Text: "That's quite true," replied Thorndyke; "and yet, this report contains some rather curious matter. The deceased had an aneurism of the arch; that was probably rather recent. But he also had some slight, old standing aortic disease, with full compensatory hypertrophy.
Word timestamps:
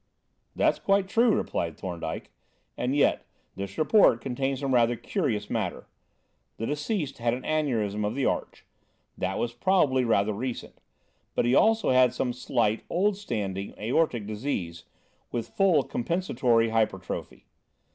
"That's 0.55 0.79
quite 0.79 1.07
true," 1.07 1.35
replied 1.35 1.77
Thorndyke; 1.77 2.31
"and 2.75 2.95
yet, 2.95 3.23
this 3.55 3.77
report 3.77 4.19
contains 4.19 4.59
some 4.61 4.73
rather 4.73 4.95
curious 4.95 5.47
matter. 5.47 5.85
The 6.57 6.65
deceased 6.65 7.19
had 7.19 7.35
an 7.35 7.43
aneurism 7.43 8.03
of 8.03 8.15
the 8.15 8.25
arch; 8.25 8.65
that 9.15 9.37
was 9.37 9.53
probably 9.53 10.03
rather 10.03 10.33
recent. 10.33 10.81
But 11.35 11.45
he 11.45 11.53
also 11.53 11.91
had 11.91 12.15
some 12.15 12.33
slight, 12.33 12.83
old 12.89 13.15
standing 13.15 13.75
aortic 13.79 14.25
disease, 14.25 14.85
with 15.31 15.49
full 15.49 15.83
compensatory 15.83 16.69
hypertrophy. 16.69 17.45